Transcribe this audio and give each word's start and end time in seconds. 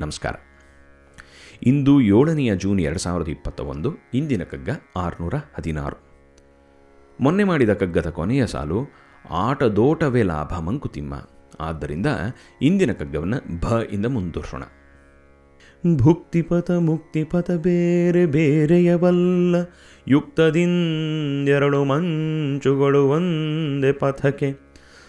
ನಮಸ್ಕಾರ. 0.00 0.32
ಇಂದು 1.62 2.00
ಏಳನೆಯ 2.00 2.56
ಜೂನ್ 2.56 2.80
ಎರಡು 2.80 2.98
ಸಾವಿರದ 2.98 3.28
ಇಪ್ಪತ್ತ 3.28 3.60
ಒಂದು 3.60 3.90
ಇಂದಿನ 4.14 4.42
ಕಗ್ಗ 4.42 4.70
ಆರುನೂರ 4.96 5.34
ಹದಿನಾರು. 5.58 5.96
ಮೊನ್ನೆ 7.20 7.44
ಮಾಡಿದ 7.44 7.72
ಕಗ್ಗದ 7.72 8.10
ಕೊನೆಯ 8.10 8.46
ಸಾಲು 8.46 8.78
ಆಟದೋಟವೇ 9.30 10.22
ಲಾಭ 10.22 10.58
ಮಂಕುತಿಮ್ಮ. 10.60 11.14
ಆದ್ದರಿಂದ 11.60 12.06
ಇಂದಿನ 12.62 12.92
ಕಗ್ಗವನ್ನು 12.92 13.60
ಭ 13.60 13.72
ಇಂದ 13.92 14.06
ಮುಂದುವರ್ಸೋಣ 14.06 14.62
ಭುಕ್ತಿಪಥ 15.96 16.70
ಮುಕ್ತಿಪಥ 16.70 17.50
ಬೇರೆ 17.50 18.26
ಬೇರೆಯವಲ್ಲ 18.26 19.56
ಯುಕ್ತದಿಂದೆರಡು 20.08 21.84
ಮಂಚುಗಳು 21.84 23.08
ಒಂದೇ 23.08 23.92
ಪಥಕ್ಕೆ, 23.92 24.56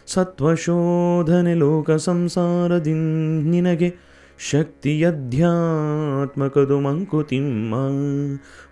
ಸತ್ವಶೋಧನೆ 0.07 1.53
ಲೋಕ 1.53 1.91
ಸಂಸಾರದಿಂದ 1.91 3.51
ನಿನಗೆ 3.51 4.10
ಶಕ್ತಿಯಧ್ಯಾತ್ಮಕದು 4.49 6.79
ಮಂಕುತಿಮ್ಮ 6.79 7.75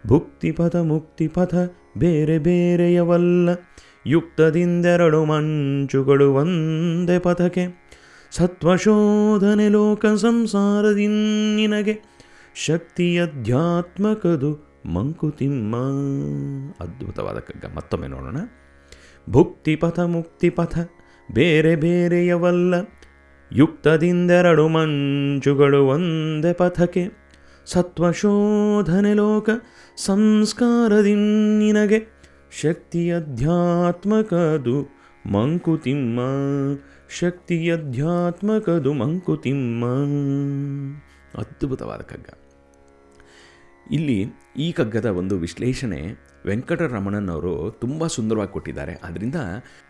ಭುಕ್ತಿಪಥ, 0.08 0.76
ಮುಕ್ತಿಪಥ, 0.76 1.56
ಬೇರೆ 1.98 2.40
ಬೇರೆಯವಲ್ಲ. 2.40 3.50
ಯುಕ್ತದಿಂದೆರಡು 4.08 5.26
ಮಂಚುಗಳು 5.26 6.34
ಒಂದೇ 6.34 7.20
ಪಥಕ್ಕೆ. 7.20 7.90
ಸತ್ವಶೋಧನೆ 8.32 9.70
ಲೋಕ 9.70 10.06
ಸಂಸಾರದಿನ್ನಿನಗೆ 10.06 12.02
ಶಕ್ತಿಯಧ್ಯಾತ್ಮಕದು 12.56 14.82
ಮಂಕುತಿಮ್ಮ. 14.86 15.76
ಅದ್ಭುತವಾದ 16.80 17.40
ಕಗ್ಗ 17.40 17.66
ಮತ್ತೊಮ್ಮೆ 17.76 18.08
ನೋಡೋಣ. 18.08 18.38
ಭುಕ್ತಿಪಥ, 19.30 20.00
ಮುಕ್ತಿಪಥ, 20.00 20.80
ಬೇರೆ 21.34 21.76
ಬೇರೆಯವಲ್ಲ. 21.76 22.99
ಯುಕ್ತದಿಂದೆರಡು 23.52 24.68
ಮಂಜುಗಳು 24.68 25.86
ಒಂದೇ 25.86 26.54
ಪಥಕ್ಕೆ. 26.54 27.08
ಸತ್ವಶೋಧನೆ 27.66 29.14
ಲೋಕ 29.14 29.50
ಸಂಸ್ಕಾರದಿನ್ನಿನಗೆ 29.98 32.06
ಶಕ್ತಿಯಧ್ಯಾತ್ಮಕದು 32.62 34.98
ಮಂಕುತಿಮ್ಮ. 35.32 36.20
ಶಕ್ತಿಯಧ್ಯಾತ್ಮಕದು 37.20 38.94
ಮಂಕುತಿಮ್ಮ. 38.94 39.86
ಅದ್ಭುತವಾದ 41.38 42.02
ಕಗ್ಗ 42.02 42.26
ಇಲ್ಲಿ 43.92 44.26
ಈ 44.58 44.72
ಕಗ್ಗದ 44.72 45.06
ಒಂದು 45.06 45.38
ವಿಶ್ಲೇಷಣೆ 45.38 46.24
ವೆಂಕಟರಮಣನವರು 46.46 47.72
ತುಂಬ 47.72 48.08
ಸುಂದರವಾಗಿ 48.08 48.54
ಕೊಟ್ಟಿದ್ದಾರೆ. 48.54 48.94
ಅದರಿಂದ 49.04 49.36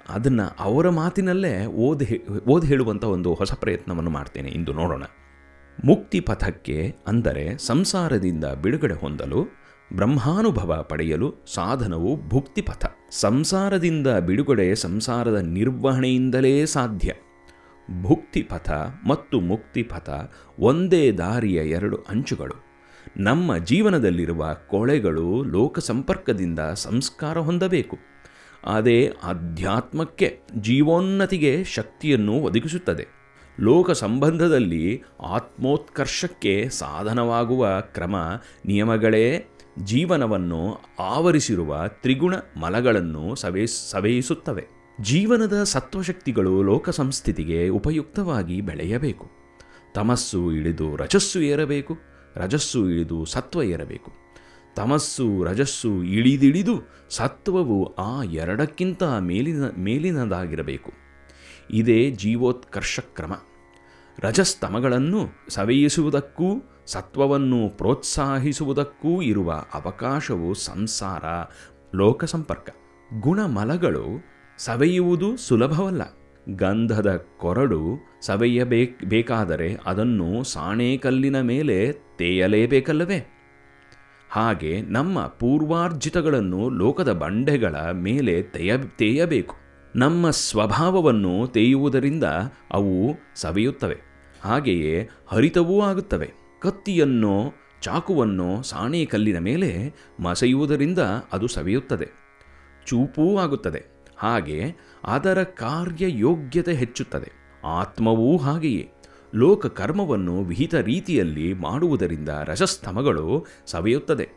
ಅದನ್ನು 0.09 0.55
ಅವರ 0.59 0.89
ಮಾತಿನಲ್ಲೇ 0.89 1.65
ಓದಿ 1.65 2.23
ಓದಿ 2.49 2.67
ಹೇಳುವಂಥ 2.67 3.03
ಒಂದು 3.03 3.33
ಹೊಸ 3.33 3.53
ಪ್ರಯತ್ನವನ್ನು 3.53 4.09
ಮಾಡ್ತೇನೆ. 4.09 4.49
ಇಂದು 4.49 4.73
ನೋಡೋಣ. 4.73 5.03
ಮುಕ್ತಿ 5.85 6.19
ಪಥಕ್ಕೆ 6.19 6.95
ಅಂದರೆ 7.07 7.57
ಸಂಸಾರದಿಂದ 7.57 8.45
ಬಿಡುಗಡೆ 8.45 8.93
ಹೊಂದಲು, 8.93 9.45
ಬ್ರಹ್ಮಾನುಭವ 9.95 10.85
ಪಡೆಯಲು 10.89 11.35
ಸಾಧನವು 11.53 12.27
ಭುಕ್ತಿಪಥ 12.29 12.85
ಸಂಸಾರದಿಂದ 13.11 14.07
ಬಿಡುಗಡೆ 14.07 14.75
ಸಂಸಾರದ 14.75 15.35
ನಿರ್ವಹಣೆಯಿಂದಲೇ 15.35 16.65
ಸಾಧ್ಯ. 16.65 17.13
ಭುಕ್ತಿಪಥ 18.01 18.71
ಮತ್ತು 19.07 19.39
ಮುಕ್ತಿಪಥ 19.39 20.09
ಒಂದೇ 20.59 21.11
ದಾರಿಯ 21.11 21.55
ಎರಡು 21.55 21.97
ಅಂಚುಗಳು. 22.09 22.68
ನಮ್ಮ 23.17 23.57
ಜೀವನದಲ್ಲಿರುವ 23.57 24.55
ಕೊಳೆಗಳು 24.67 25.43
ಲೋಕ 25.43 25.79
ಸಂಪರ್ಕದಿಂದ 25.79 26.59
ಸಂಸ್ಕಾರ 26.59 27.37
ಹೊಂದಬೇಕು. 27.37 27.97
ಅದೇ 28.65 29.13
ಆಧ್ಯಾತ್ಮಕ್ಕೆ 29.23 30.39
ಜೀವೋನ್ನತಿಗೆ 30.61 31.63
ಶಕ್ತಿಯನ್ನು 31.63 32.33
ಒದಗಿಸುತ್ತದೆ. 32.33 33.07
ಲೋಕ 33.59 33.91
ಸಂಬಂಧದಲ್ಲಿ 33.91 35.03
ಆತ್ಮೋತ್ಕರ್ಷಕ್ಕೆ 35.21 36.69
ಸಾಧನವಾಗುವ 36.69 37.81
ಕ್ರಮ 37.81 38.15
ನಿಯಮಗಳೇ. 38.65 39.45
ಜೀವನವನ್ನು 39.83 40.77
ಆವರಿಸಿರುವ 40.99 41.87
ತ್ರಿಗುಣ 41.87 42.35
ಮಲಗಳನ್ನು 42.35 43.35
ಸವೇ, 43.35 43.65
ಸವೆಯಿಸುತ್ತವೆ. 43.65 44.67
ಜೀವನದ 45.01 45.63
ಸತ್ವಶಕ್ತಿಗಳು 45.63 46.63
ಲೋಕ 46.63 46.89
ಸಂಸ್ಥಿತಿಗೆ 46.89 47.69
ಉಪಯುಕ್ತವಾಗಿ 47.69 48.61
ಬೆಳೆಯಬೇಕು. 48.61 49.31
ತಮಸ್ಸು 49.93 50.51
ಇಳಿದು 50.51 50.95
ರಜಸ್ಸು 50.95 51.41
ಏರಬೇಕು. 51.41 52.08
ರಜಸ್ಸು 52.35 52.89
ಇಳಿದು 52.89 53.25
ಸತ್ವ 53.25 53.63
ಏರಬೇಕು. 53.63 54.11
ತಮಸ್ಸು, 54.75 55.43
ರಜಸ್ಸು 55.43 56.03
ಇಳಿದಿಳಿದು 56.03 56.81
ಸತ್ವವು 57.09 57.95
ಆ 57.95 58.23
ಎರಡಕ್ಕಿಂತ 58.23 59.03
ಮೇಲಿನ, 59.03 59.63
ಮೇಲಿನದಾಗಿರಬೇಕು. 59.77 60.91
ಇದೇ 61.71 62.11
ಜೀವೋತ್ಕರ್ಷ 62.11 62.99
ಕ್ರಮ 62.99 63.33
ರಜಸ್ತಮಗಳನ್ನು 64.19 65.27
ಸವೆಯಿಸುವುದಕ್ಕೂ, 65.49 66.45
ಸತ್ವವನ್ನು 66.85 67.77
ಪ್ರೋತ್ಸಾಹಿಸುವುದಕ್ಕೂ 67.77 69.21
ಇರುವ 69.21 69.53
ಅವಕಾಶವು 69.73 70.53
ಸಂಸಾರ 70.53 71.23
ಲೋಕ 71.95 72.23
ಸಂಪರ್ಕ 72.23 72.69
ಗುಣಮಲಗಳು 73.19 74.05
ಸವೆಯುವುದು 74.57 75.37
ಸುಲಭವಲ್ಲ. 75.37 76.01
ಗಂಧದ 76.55 77.25
ಕೊರಡು 77.37 77.99
ಸವೆಯಬೇಕ್ 78.21 79.05
ಬೇಕಾದರೆ 79.05 79.77
ಅದನ್ನು 79.85 80.43
ಸಾಣೇಕಲ್ಲಿನ 80.43 81.41
ಮೇಲೆ 81.41 81.93
ತೇಯಲೇಬೇಕಲ್ಲವೇ? 82.17 83.35
ಹಾಗೆ 84.29 84.81
ನಮ್ಮ 84.81 85.27
ಪೂರ್ವಾರ್ಜಿತಗಳನ್ನು 85.27 86.69
ಲೋಕದ 86.69 87.11
ಬಂಡೆಗಳ 87.11 87.75
ಮೇಲೆ 87.91 88.41
ತೇಯ, 88.41 88.77
ತೇಯಬೇಕು. 88.77 89.55
ನಮ್ಮ 89.95 90.29
ಸ್ವಭಾವವನ್ನು 90.29 91.47
ತೇಯುವುದರಿಂದ 91.47 92.23
ಅವು 92.71 93.19
ಸವೆಯುತ್ತವೆ. 93.35 93.97
ಹಾಗೆಯೇ 94.41 95.09
ಹರಿತವೂ 95.27 95.81
ಆಗುತ್ತವೆ. 95.81 96.31
ಕತ್ತಿಯನ್ನು, 96.61 97.53
ಚಾಕುವನ್ನು 97.81 98.63
ಸಾಣೇಕಲ್ಲಿನ 98.63 99.37
ಮೇಲೆ 99.37 99.93
ಮಸೆಯುವುದರಿಂದ 100.19 100.99
ಅದು 101.33 101.47
ಸವೆಯುತ್ತದೆ. 101.47 102.07
ಚೂಪೂ 102.87 103.37
ಆಗುತ್ತದೆ. 103.37 103.98
ಹಾಗೆ 104.19 104.75
ಅದರ 105.03 105.43
ಕಾರ್ಯಯೋಗ್ಯತೆ 105.43 106.73
ಹೆಚ್ಚುತ್ತದೆ. 106.73 107.31
ಆತ್ಮವೂ 107.65 108.37
ಹಾಗೆಯೇ. 108.37 108.89
ಲೋಕ 109.35 109.65
ಕರ್ಮವನ್ನು 109.65 110.43
ವಿಹಿತ 110.43 110.75
ರೀತಿಯಲ್ಲಿ 110.75 111.53
ಮಾಡುವುದರಿಂದ 111.53 112.29
ರಸಸ್ತಮಗಳು 112.45 113.45
ಸವೆಯುತ್ತದೆ. 113.65 114.29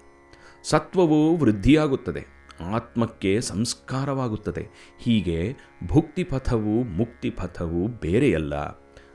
ಸತ್ವವು 0.65 1.37
ವೃದ್ಧಿಯಾಗುತ್ತದೆ. 1.37 2.27
ಆತ್ಮಕ್ಕೆ 2.75 3.41
ಸಂಸ್ಕಾರವಾಗುತ್ತದೆ. 3.41 4.67
ಹೀಗೆ 5.01 5.57
ಭುಕ್ತಿಪಥವು 5.87 6.83
ಮುಕ್ತಿಪಥವು 6.83 7.89
ಬೇರೆಯಲ್ಲ. 7.89 8.55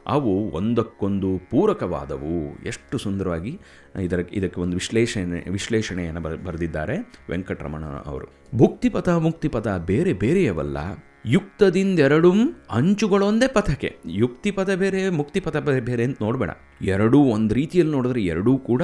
ಅವು 0.07 0.51
ಒಂದಕ್ಕೊಂದು 0.51 1.27
ಪೂರಕವಾದವು. 1.49 2.65
ಎಷ್ಟು 2.65 2.97
ಸುಂದರವಾಗಿ 2.97 3.59
ಇದರ, 4.01 4.19
ಇದಕ್ಕೆ 4.31 4.61
ಒಂದು 4.61 4.77
ವಿಶ್ಲೇಷಣೆ, 4.77 5.49
ವಿಶ್ಲೇಷಣೆಯನ್ನು 5.49 6.21
ಬರ್, 6.21 6.37
ಬರೆದಿದ್ದಾರೆ 6.37 6.97
ವೆಂಕಟರಮಣ 7.29 7.85
ಅವರು. 7.85 8.27
ಭುಕ್ತಿಪಥ, 8.55 9.09
ಮುಕ್ತಿಪಥ 9.09 9.67
ಬೇರೆ 9.67 10.13
ಬೇರೆಯವಲ್ಲ. 10.13 10.77
ಯುಕ್ತದಿಂದೆರಡೂ 11.25 12.33
ಅಂಚುಗಳೊಂದೇ 12.71 13.47
ಪಥಕ್ಕೆ. 13.47 13.95
ಯುಕ್ತಿಪಥ 14.05 14.69
ಬೇರೆ, 14.69 15.09
ಮುಕ್ತಿಪಥ 15.09 15.57
ಬೇರೆ 15.57 15.81
ಬೇರೆ 15.81 16.03
ಅಂತ 16.03 16.17
ನೋಡಬೇಡ. 16.21 16.49
ಎರಡೂ 16.81 17.19
ಒಂದು 17.19 17.55
ರೀತಿಯಲ್ಲಿ 17.55 17.93
ನೋಡಿದ್ರೆ 17.93 18.21
ಎರಡೂ 18.21 18.57
ಕೂಡ 18.57 18.81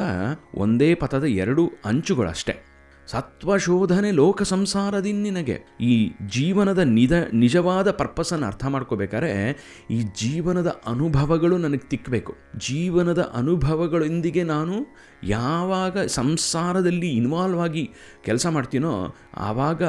ಒಂದೇ 0.56 0.96
ಪಥದ 0.96 1.24
ಎರಡು 1.24 1.72
ಅಂಚುಗಳಷ್ಟೇ. 1.86 2.73
ಸತ್ವಶೋಧನೆ 3.08 4.12
ಲೋಕ 4.12 4.44
ಸಂಸಾರದಿನ್ನಿನಗೆ 4.44 5.62
ಈ 5.82 6.12
ಜೀವನದ 6.28 6.78
ನಿದ, 6.78 7.12
ನಿಜವಾದ 7.34 7.92
ಪರ್ಪಸನ್ನು 7.92 8.48
ಅರ್ಥ 8.48 8.66
ಮಾಡ್ಕೋಬೇಕಾದ್ರೆ, 8.66 9.52
ಈ 9.92 10.02
ಜೀವನದ 10.02 10.82
ಅನುಭವಗಳು 10.88 11.58
ನನಗೆ 11.58 11.90
ತಿಕ್ಕಬೇಕು 11.90 12.34
ಜೀವನದ 12.58 13.32
ಅನುಭವಗಳೊಂದಿಗೆ 13.34 14.44
ನಾನು 14.44 14.86
ಯಾವಾಗ 15.24 15.98
ಸಂಸಾರದಲ್ಲಿ 16.00 17.10
ಇನ್ವಾಲ್ವ್ 17.10 17.60
ಆಗಿ 17.60 17.90
ಕೆಲಸ 18.24 18.48
ಮಾಡ್ತೀನೋ, 18.48 19.16
ಆವಾಗ 19.38 19.84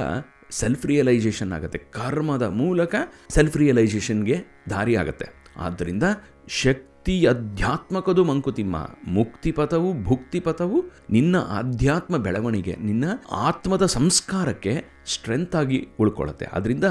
ಸೆಲ್ಫ್ 0.51 0.87
ರಿಯಲೈಸೇಷನ್ 0.87 1.53
ಆಗುತ್ತೆ. 1.53 1.79
ಕರ್ಮದ 1.79 2.43
ಮೂಲಕ 2.43 2.95
ಸೆಲ್ಫ್ 3.29 3.57
ರಿಯಲೈಸೇಷನ್ಗೆ 3.57 4.37
ದಾರಿ 4.71 4.97
ಆಗುತ್ತೆ 4.97 5.27
ಆದ್ದರಿಂದ 5.57 6.03
ಶಕ್ತಿ 6.49 6.94
ಅಧ್ಯಾತ್ಮಕದು 7.27 8.25
ಮಂಕುತಿಮ್ಮ. 8.25 8.91
ಮುಕ್ತಿಪಥವು, 9.09 10.05
ಭುಕ್ತಿಪಥವು 10.05 10.85
ನಿನ್ನ 11.11 11.37
ಆಧ್ಯಾತ್ಮ 11.37 12.17
ಬೆಳವಣಿಗೆ, 12.17 12.77
ನಿನ್ನ 12.77 13.05
ಆತ್ಮದ 13.31 13.87
ಸಂಸ್ಕಾರಕ್ಕೆ 13.87 14.85
ಸ್ಟ್ರೆಂತ್ 15.07 15.57
ಆಗಿ 15.57 15.89
ಉಳ್ಕೊಳ್ಳುತ್ತೆ. 16.01 16.47
ಅದರಿಂದ 16.53 16.85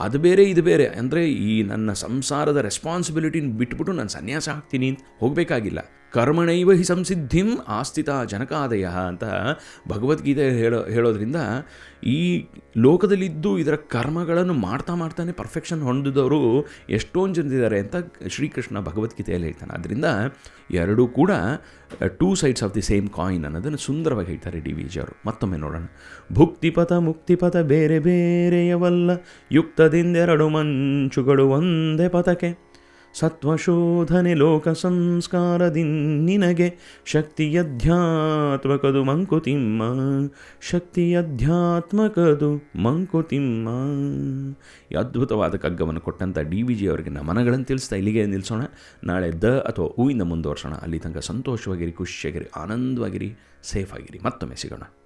ಅದು 0.00 0.18
ಬೇರೆ, 0.18 0.44
ಇದು 0.44 0.62
ಬೇರೆ. 0.62 0.86
ಅಂದರೆ 0.86 1.30
ಈ 1.30 1.62
ನನ್ನ 1.62 1.92
ಸಂಸಾರದ 1.92 2.56
ರೆಸ್ಪಾನ್ಸಿಬಿಲಿಟಿನ 2.56 3.52
ಬಿಟ್ಬಿಟ್ಟು 3.52 3.92
ನಾನು 3.92 4.08
ಸನ್ಯಾಸ 4.08 4.48
ಆಗ್ತೀನಿ 4.48 4.88
ಅಂತ 4.88 5.00
ಹೋಗಬೇಕಾಗಿಲ್ಲ. 5.20 5.78
ಕರ್ಮಣೈವ 6.14 6.72
ಹಿ 6.72 6.84
ಸಂಸಿದ್ಧಿಂ 6.84 7.48
ಆಸ್ಥಿತ 7.68 8.10
ಜನಕಾದಯ 8.26 8.84
ಅಂತ 8.84 9.24
ಭಗವದ್ಗೀತೆ 9.88 10.50
ಹೇಳೋ, 10.50 10.84
ಹೇಳೋದ್ರಿಂದ 10.84 11.36
ಈ 12.06 12.44
ಲೋಕದಲ್ಲಿದ್ದು 12.76 13.58
ಇದರ 13.58 13.74
ಕರ್ಮಗಳನ್ನು 13.74 14.52
ಮಾಡ್ತಾ 14.52 14.94
ಮಾಡ್ತಾನೆ 14.94 15.32
ಪರ್ಫೆಕ್ಷನ್ 15.32 15.82
ಹೊಂದಿದವರು 15.82 16.66
ಎಷ್ಟೊಂದು 16.90 17.34
ಜನರಿದ್ದಾರೆ 17.34 17.78
ಅಂತ 17.78 17.96
ಶ್ರೀಕೃಷ್ಣ 18.28 18.80
ಭಗವದ್ಗೀತೆಯಲ್ಲಿ 18.80 19.46
ಹೇಳ್ತಾನೆ. 19.46 19.78
ಅದರಿಂದ 19.78 20.04
ಎರಡೂ 20.70 21.06
ಕೂಡ 21.06 21.30
two 22.18 22.34
sides 22.34 22.62
of 22.62 22.74
the 22.74 22.82
same 22.82 23.08
coin 23.08 23.44
ಅನ್ನೋದನ್ನು 23.44 23.78
ಸುಂದರವಾಗಿ 23.78 24.28
ಹೇಳ್ತಾರೆ 24.28 24.60
ಡಿ 24.60 24.72
ವಿ 24.72 24.82
ಜಿ 24.82 25.00
ಅವರು. 25.00 25.20
ಮತ್ತೊಮ್ಮೆ 25.26 25.58
ನೋಡೋಣ. 25.58 25.82
ಭುಕ್ತಿಪಥ 26.32 26.92
ಮುಕ್ತಿಪಥ 26.92 27.56
ಬೇರೆ 27.56 27.98
ಬೇರೆಯವಲ್ಲ 27.98 29.10
ಯುಕ್ತದಿಂದೆರಡು 29.52 30.48
ಮಂಚುಗಳು 30.48 31.48
ಒಂದೇ 31.48 32.08
ಪಥಕ್ಕೆ. 32.08 32.63
ಸತ್ವಶೋಧನೆ 33.14 34.34
ಲೋಕ 34.34 34.68
ಸಂಸ್ಕಾರದಿ 34.68 35.82
ನಿನಗೆ 35.82 36.76
ಶಕ್ತಿಯಧ್ಯಾತ್ಮಕದು 37.04 39.04
ಮಂಕುತಿಮ್ಮ 39.04 39.82
ಶಕ್ತಿಯಧ್ಯಾತ್ಮಕದು 40.70 42.70
ಮಂಕುತಿಮ್ಮ. 42.82 43.68
ಅದ್ಭುತವಾದ 44.98 45.54
ಕಗ್ಗವನ್ನು 45.54 46.00
ಕೊಟ್ಟಂಥ 46.00 46.38
ಡಿ 46.38 46.62
ವಿ 46.62 46.74
ಜಿ 46.74 46.88
ಅವರಿಗೆ 46.88 47.10
ನಮನಗಳನ್ನು 47.10 47.64
ತಿಳಿಸ್ತಾ 47.64 47.96
ಇಲ್ಲಿಗೆ 47.96 48.26
ನಿಲ್ಲಿಸೋಣ 48.26 48.62
ನಾಳೆ 49.04 49.32
ದ 49.32 49.64
ಅಥವಾ 49.68 49.88
ಹೂವಿಂದ 49.96 50.22
ಮುಂದುವರ್ಸೋಣ. 50.22 50.72
ಅಲ್ಲಿ 50.72 50.98
ತನಕ 50.98 51.18
ಸಂತೋಷವಾಗಿರಿ, 51.18 51.92
ಖುಷಿಯಾಗಿರಿ, 51.92 52.46
ಆನಂದವಾಗಿರಿ 52.56 53.34
ಸೇಫ್ 53.62 53.94
ಆಗಿರಿ 53.94 54.20
ಮತ್ತೊಮ್ಮೆ 54.24 54.56
ಸಿಗೋಣ. 54.56 55.03